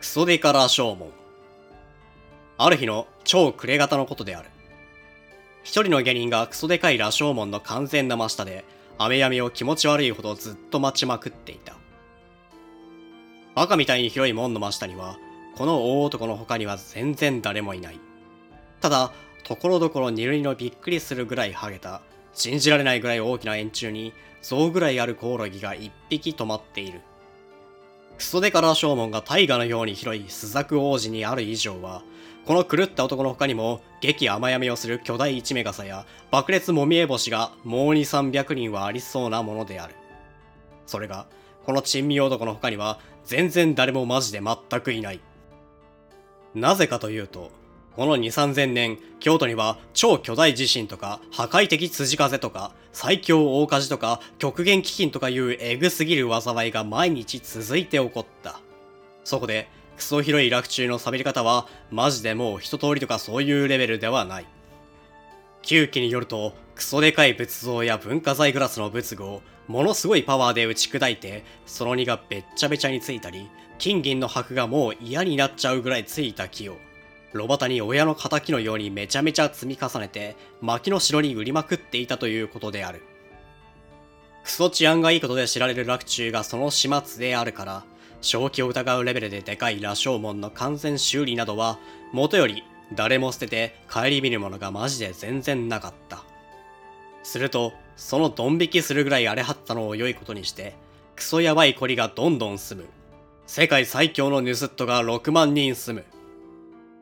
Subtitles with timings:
[0.00, 1.10] クソデカラ正門。
[2.56, 4.48] ある日の超暮れ型のことである。
[5.62, 8.64] 一人の芸人がクソデカい羅生門の完全な真下で、
[8.96, 11.76] 雨闇を気持ち悪いほどずっと待ちまくっていた。
[13.54, 15.18] 赤みたいに広い門の真下には、
[15.54, 18.00] この大男の他には全然誰もいない。
[18.80, 19.12] ただ、
[19.44, 22.00] ところどころ二類のびっくりするぐらいハゲた、
[22.32, 27.02] 信じられないぐらい大きな円柱に、象ぐらいあるコオロギが一匹止まっている。
[28.20, 32.02] クソデカラ正門が大河のように広い朱雀王子にある以上は、
[32.44, 39.94] この狂った男の他にも、激甘闇をする巨大一メガサや爆裂もみえ星がもう二三百人はありそうなものである。
[40.84, 41.28] それが、
[41.64, 45.20] この珍味男の他には、全然誰もマジで全くいない。
[46.54, 47.50] なぜかというと、
[48.00, 58.58] この2、3000年、京都には超巨大地震とか、破壊的辻風とか、最強大火事とか、極限飢饉とかいうエグすぎる災いが毎日続いて起こった。
[59.22, 64.46] そこで、クソ広い楽中の喋り方は、マジでもう一通りとかそういうレベルではない。
[65.60, 76.78] 旧記によると、クソでかい仏像や文化財グラスの仏具を、ものすごいパワーで打ち砕いて、その荷がべっちゃべちゃについたり、金銀の箔がもう嫌になっちゃうぐらいついた木を、
[77.32, 83.02] 炉端に親の仇のようにめちゃめちゃ積み重ねて、薪の城に売りまくっていたということである。
[84.44, 87.84] クソ治安がいいことで知られる洛中がその始末であるから、
[88.20, 91.78] 正気を疑うレベルででかい羅生門の完全修理などは、
[92.12, 92.64] もとより
[92.94, 96.24] 誰も捨てて顧みるものがマジで全然なかった。
[97.22, 100.74] すると、そのドン引きするぐらい荒れ張ったのを良いことにして、
[101.16, 102.88] クソやばいコリがどんどん住む。
[103.46, 106.19] 世界最強の盗っ人が6万人住む。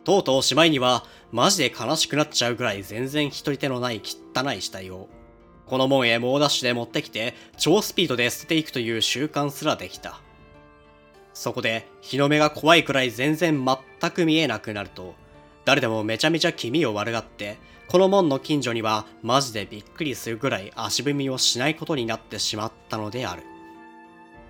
[0.09, 5.07] とうとうしまいには、マジで悲しくなっちゃうぐらい全然一人手のない汚い死体を、
[5.67, 10.23] この門へ猛ダッシュで持ってきて、超スピードで捨てていくという習慣すらできた。
[11.35, 13.63] そこで、日の目が怖いくらい全然
[14.01, 15.15] 全く見えなくなると、
[15.67, 23.43] 誰でもめちゃめちゃ気味を悪がって、この門の近所にはマジでびっくりするぐらい足踏みをしないことになってしまったのである。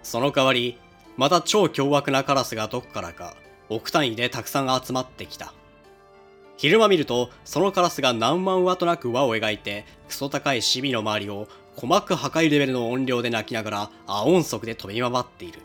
[0.04, 0.78] その代わり、
[1.16, 3.34] また超凶悪なカラスがどこからか、
[3.68, 5.52] 億単位でたくさん集まってきた。
[6.56, 11.46] 昼間見ると、そのカラスが何万ワとなく輪を描いて、クソ高いシビの周りを
[11.76, 15.60] 鼓膜破壊レベルの音量で鳴きながら、亜音速で飛び回っている。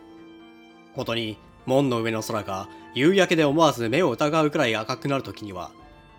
[0.95, 5.71] ことに、門の上の空が夕焼けで思わず目を疑うくらい赤くなる時には、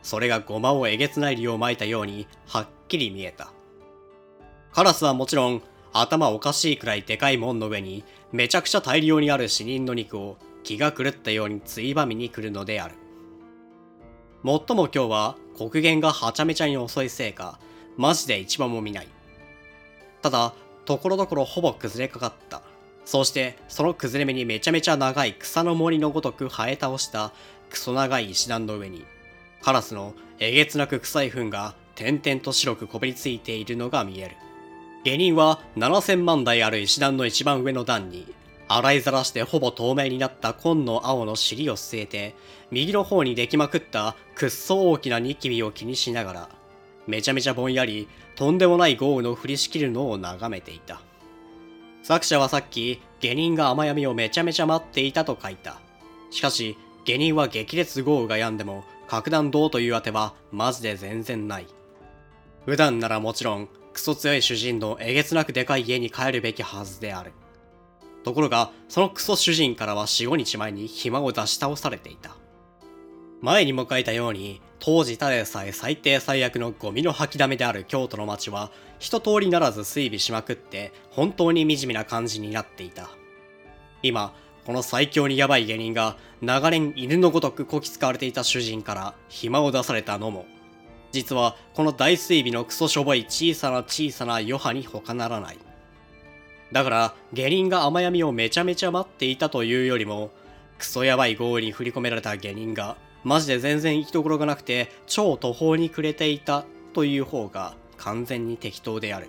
[0.03, 3.53] それがゴマをえげつない量を撒いたように、はっきり見えた。
[4.73, 5.63] カラスはもちろん、
[5.93, 8.03] 頭おかしいくらいでかい門の上に、
[8.33, 12.95] めちゃくちゃ大量にある死人の肉を気が狂ったようについばみに来るのである。
[14.43, 17.61] もっとも今日は黒煙がはちゃめちゃに遅いせいか、
[17.97, 19.09] マジで一番も見ない。
[20.23, 20.55] ただ、
[20.85, 22.63] ところどころほぼ崩れかかった。
[23.05, 27.33] そして、その崩れ目にめちゃめちゃ長い草の森のごとく生え倒した
[27.71, 29.05] クソ長い石段の上に、
[29.63, 34.37] カラスのえげつなく臭い糞が点々と白くこびりついているのが見える。
[35.05, 38.27] 下人は7000万台ある石段の一番上の段に、
[38.69, 42.35] 洗いざらしてほぼ透明になった紺の青の尻を据えて、
[42.71, 46.49] 右の方にできまくったくっそ大きなニキビを気にしながら、
[47.07, 51.01] めちゃめちゃぼんやり、とんでもない豪雨の降りしきるのを眺めていた。
[52.03, 55.81] 作者はさっき、下人が雨闇をめちゃめちゃ待っていたと書いた。
[56.31, 61.67] しかし、下人は激烈豪雨が止んでも、格段どうというあては、マジで全然ない。
[62.65, 67.33] 普段ならもちろん、クソ強い主人のえげつなくでかい家に帰るべきはずである。
[68.25, 72.37] ところが、そのクソ主人からは4、5日前に暇を出し倒されていた。
[73.41, 83.11] 前にも書いたように、当時ただでさえ最低最悪のゴミの吐きだめである京都の街は、一通りならず追尾しまくって、本当に惨めな感じになっていた。
[84.03, 90.47] 今、この最強にヤバい芸人が、長年犬のごとくこき使われていた主人から暇を出されたのも、
[91.13, 95.59] 実はこの大追尾のクソしょぼい小さな小さな余波に他ならない。
[96.75, 100.33] だから、下人が雨闇をめちゃめちゃ待っていたというよりも、
[100.77, 109.29] クソやばい豪雨に振り込められた下人が、マジで全然行きどころがなくて、超途方に暮れていたという方が完全に適当である。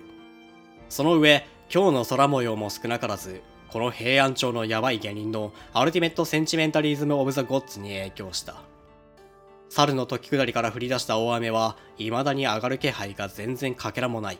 [0.88, 8.56] その上、今日の空模様も少なからず、この平安町のヤバい芸人のアルティメットセンチメンタリズム・オブ・ザ・ゴッツに影響した。
[9.68, 14.38] 猿の時下りから降り出した大雨は、未だに上がる気配が全然かけらもない。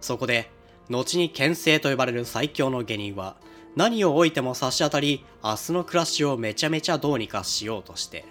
[0.00, 0.50] そこで、
[0.90, 3.36] 後に牽制と呼ばれる最強の下人は、
[3.76, 8.24] 何を置いても差し当たり、明日の暮らしをめちゃめちゃどうにかしようとして、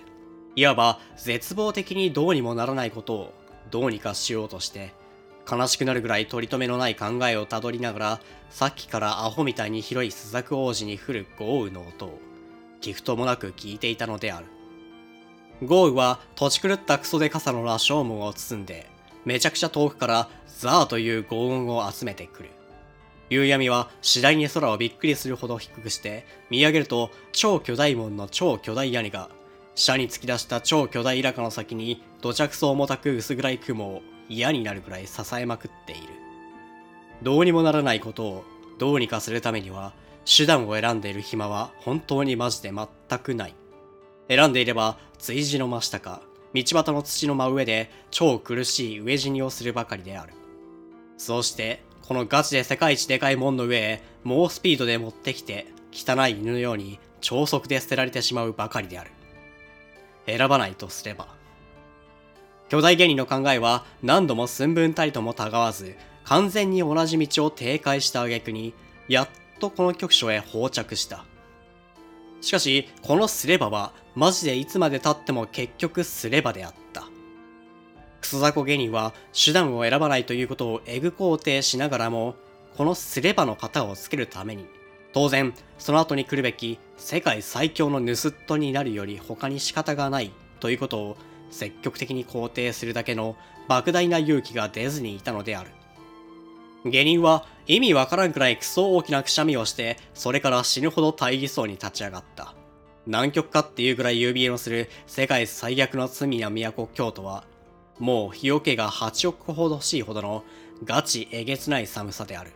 [0.55, 3.33] いわば絶望的にどうにもならないことを
[3.71, 4.93] どうにかしようとして、
[5.49, 12.19] 悲しくなるぐらい取り留めのない考えをたどりながら、さっきからアホみたいに広いスザク王子に降る豪雨の音を、
[12.81, 14.45] 聞くともなく聞いていたのである。
[15.63, 18.89] 豪雨は土地狂ったクソデカサの羅生門を包んで、
[19.29, 20.27] めちゃくちゃ遠くから
[20.57, 22.49] ザーという轟音を集めてくる。
[23.29, 29.29] 夕闇は次第に空をびっくりするほど低くして、見上げると超巨大門の超巨大屋根が、
[29.75, 36.01] 下に突き出した超巨大イラカの先に土着層重たく薄暗い雲を嫌になるくらい支えまくっている。
[37.21, 38.43] どうにもならないことを
[38.79, 39.93] どうにかするためには、
[40.25, 43.53] 手段を選んでいる暇は本当にマジで全くない。
[44.27, 46.23] 選んでいれば、追事の真下か、
[46.53, 50.33] 道端の土の真上で超苦しい飢え死にをするばかりである。
[51.17, 59.11] そうして、このガチで世界一でかい門の上へ猛スピードで持ってきて、汚い犬のように超速で捨てられてしまうばかりである。
[60.25, 61.27] 選ばないとすれば。
[62.69, 68.73] 巨大芸人の考えは何度も寸分たりともたがわず、完全に同じ道を停滞した挙句に、
[69.07, 69.29] やっ
[69.59, 71.25] とこの局所へ到着した。
[72.41, 77.07] しかし、このスレバは、マジでいつまで経っても結局スレバであった。
[78.21, 82.35] クソザコ芸人は手段を選ばないということをエグ肯定しながらも、
[82.77, 84.65] このスレバの型をつけるために、
[85.11, 91.17] 当然、その後に来るべき世界最強の盗っ人になるより他に仕方がないということを
[91.49, 93.35] 積極的に肯定するだけの
[93.67, 95.71] 莫大な勇気が出ずにいたのである。
[96.85, 102.53] 下人は意味わからんくらいクソ大きなくしゃみをして、それから死ぬほど大義そうに立ち上がった。
[103.05, 107.43] 南極かっていうくらい指輪のする世界最悪の罪な都京都は、
[107.99, 110.43] もう日よけが8億個ほど欲しいほどの
[110.85, 112.51] ガチえげつない寒さである。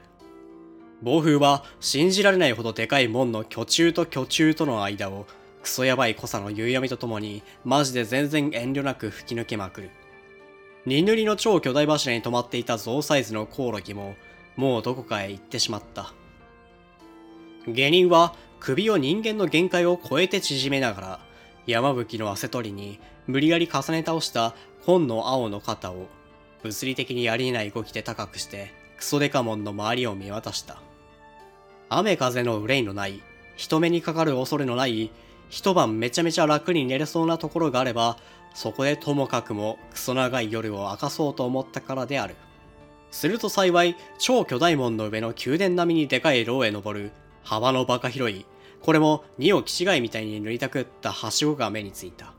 [1.02, 5.26] 暴風は信じられないほどでかい門の巨柱と巨柱との間を
[5.62, 9.90] クソやばい濃さの夕闇とともにマジで全然遠慮なく吹き抜けまくる。
[10.86, 14.16] 二塗りの超巨大柱に止まっていたゾウサイズのコオロギも、
[14.58, 16.14] もうどこかへ行ってしまった。
[17.68, 21.20] 下人は首を人間の限界を超えて縮めながら、
[21.68, 24.54] 山吹の汗取りに無理やり重ね倒した
[24.86, 26.08] 紺の青の肩を
[26.62, 30.82] 物理的にありえない動きで高くしてクソデカモンの周りを見渡した。
[31.88, 33.22] 雨風の憂いのない、
[33.56, 35.12] 人目にかかる恐れのない、
[35.48, 38.18] 一晩めちゃめちゃ楽に寝れそうなところがあれば、
[38.54, 42.36] そこでともかくもクソ長い夜を明かそうと思ったからである。
[43.12, 47.12] すると幸い、超巨大門の上の宮殿並みにでかい牢へ登る、
[47.44, 48.46] 幅のバカ広い、
[48.82, 52.34] これも二を気違いみたいに塗りたくったはしごが目についた。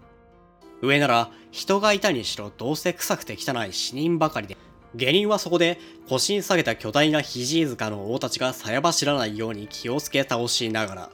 [0.82, 4.56] 上なら人がいたにしろどうせ臭くて汚い死人ばかりで、
[4.94, 5.78] 下人はそこで
[6.08, 11.10] 腰に下げた巨大な肘塚の大たちがさや走らないように気をつけ倒しながら、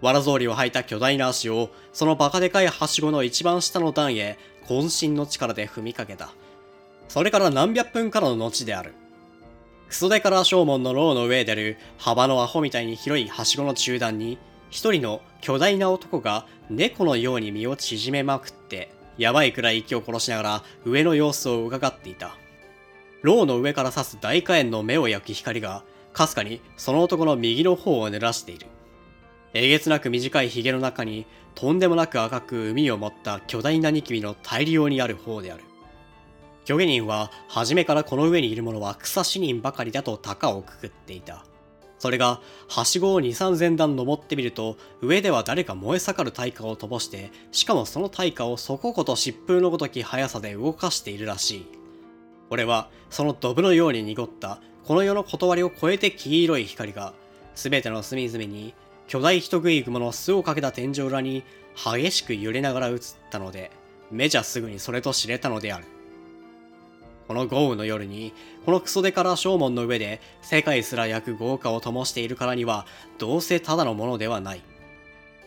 [0.00, 6.30] わらぞりを履いた巨大な足を、そのバカでかいはしごの一番下の段へ、渾身の力で踏みかけた。
[7.08, 8.94] それから何百分からの後である。
[9.88, 14.38] クソデカラ正門の牢の上である幅のアホみたいに広いはしごの中段に、
[14.70, 22.36] 一人の巨大な男が猫のように身を縮めまくって、やばいくらい息を殺しながら上の様子を伺っていた。
[23.22, 25.82] 牢の上から差す大火炎の目を焼く光が、
[26.12, 28.68] かすかにその男の右の方を濡らしている。
[29.52, 35.64] えげつなく短い髭の中にとんでもなく赤く海を持った巨大なニキビの大量にある方である。
[36.64, 41.44] 巨下人は初めからこの上にいる者は草死人ばかりだと高をくくっていた。
[41.98, 51.66] それが、はしごを2、3千段登ってみると、上では誰か燃え盛る大火を飛ばして、しかもその大火をそここと疾風のごとき速さで動かしているらしい。
[52.48, 57.12] 俺は、そのドブのように濁った、この世の断りを超えて黄色い光が、
[57.54, 58.72] すべての隅々に
[59.10, 61.42] 巨大人食い雲の巣をかけた天井裏に
[61.74, 62.98] 激しく揺れながら映っ
[63.28, 63.72] たので、
[64.12, 65.84] 目じゃすぐにそれと知れたのである。
[67.26, 68.32] この豪雨の夜に、
[68.64, 72.86] このクソデカラ正門の上で世界すら焼く豪華を灯しているからには、
[73.18, 74.62] どうせただのものではない。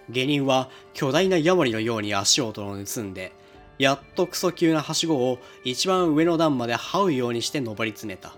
[0.10, 3.32] 下人は巨大なヤモリのように足音を盗んで、
[3.80, 8.36] やっとクソ急なはしごを一番上の段まで這うようにして登り詰めた。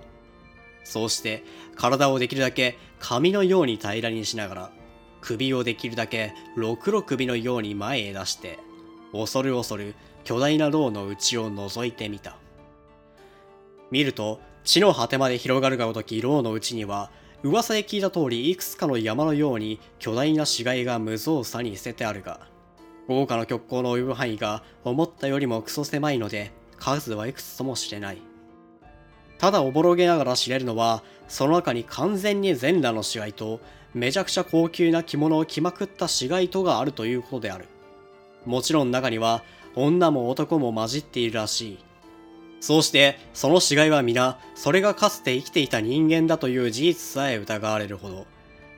[0.84, 1.44] そうして
[1.76, 4.85] 体をできるだけ紙のように平らにしながら
[5.26, 8.60] 首をできるだけろくろ首のように前へ出して、
[9.12, 12.38] 恐る恐る巨大な牢の内を覗いてみた。
[13.90, 17.10] 見ると、地の果てまで広がるがごとき牢の内には、
[17.42, 22.48] 噂で聞いた通りいくつかの山のように巨大な死骸が無造作に捨ててあるが、
[23.08, 28.35] 豪華の極光の及ぶ範囲が思ったよりもクソ狭いので、数はいくつとも知れない。
[29.38, 33.60] ただおぼろげながら知れるのは、その中に完全に全裸の死骸と、
[33.94, 37.66] めちゃくちゃ高級な着物を着まくった死骸とがあるということである。
[38.46, 39.44] もちろん中には、
[39.76, 41.78] 女も男も混じっているらしい。
[42.62, 48.26] そうして、その死骸は皆、それがかつて生きていた人間だという事実さえ疑われるほど、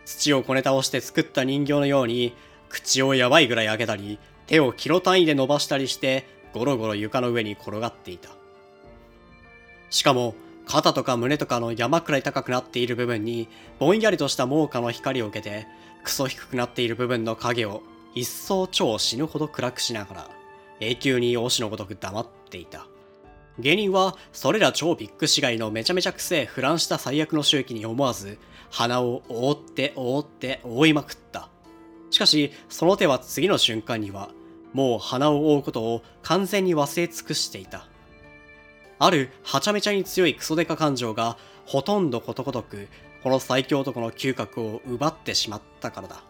[0.05, 2.33] 土をこね倒して作った人形のように、
[2.69, 8.29] 口をやばいぐらい開けたり、手をキロ単位で伸ばしたりして、ゴロゴロ床の上に転がっていた。
[9.89, 10.35] しかも、
[10.67, 13.47] 肩とか胸とかの山くらい高くなっている部分に、
[13.79, 15.65] ぼんやりとした猛火の光を受けて、
[16.03, 17.81] クソ低くなっている部分の影を、
[18.15, 20.29] 一層超死ぬほど暗くしながら、
[20.81, 22.85] 永久に推しのごとく黙っていた。
[23.59, 28.37] 芸人は、それら超ビッグ市街のめちゃめちゃくせえフランした最悪の周期に思わず、
[28.69, 31.49] 鼻を覆って覆って覆いまくった。
[32.11, 34.29] しかし、その手は次の瞬間には、
[34.73, 37.87] もう鼻を覆うことを完全に忘れ尽くしていた。
[38.99, 42.87] あるはちゃめちゃに強いクソデカ感情がほとんどことごとく
[43.23, 46.23] この最強男の嗅覚を奪ってしまったからだ。